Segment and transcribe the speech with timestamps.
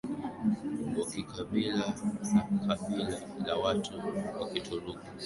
[0.97, 3.97] wa kikabila wa kabila la watu
[4.39, 5.07] wa Kituruki